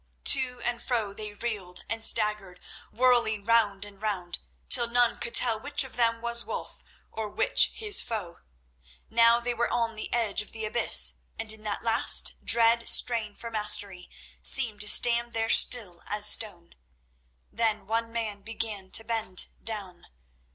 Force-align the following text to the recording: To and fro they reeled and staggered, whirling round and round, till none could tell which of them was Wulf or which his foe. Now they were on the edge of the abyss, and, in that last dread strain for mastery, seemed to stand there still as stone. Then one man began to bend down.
To 0.23 0.61
and 0.65 0.81
fro 0.81 1.13
they 1.13 1.35
reeled 1.35 1.81
and 1.87 2.03
staggered, 2.03 2.59
whirling 2.91 3.45
round 3.45 3.85
and 3.85 4.01
round, 4.01 4.39
till 4.67 4.87
none 4.87 5.19
could 5.19 5.35
tell 5.35 5.59
which 5.59 5.83
of 5.83 5.95
them 5.95 6.21
was 6.21 6.43
Wulf 6.43 6.83
or 7.11 7.29
which 7.29 7.69
his 7.75 8.01
foe. 8.01 8.39
Now 9.11 9.39
they 9.39 9.53
were 9.53 9.69
on 9.69 9.95
the 9.95 10.11
edge 10.11 10.41
of 10.41 10.53
the 10.53 10.65
abyss, 10.65 11.17
and, 11.37 11.53
in 11.53 11.61
that 11.65 11.83
last 11.83 12.43
dread 12.43 12.89
strain 12.89 13.35
for 13.35 13.51
mastery, 13.51 14.09
seemed 14.41 14.81
to 14.81 14.87
stand 14.87 15.33
there 15.33 15.49
still 15.49 16.01
as 16.07 16.25
stone. 16.25 16.73
Then 17.51 17.85
one 17.85 18.11
man 18.11 18.41
began 18.41 18.89
to 18.93 19.03
bend 19.03 19.49
down. 19.63 20.07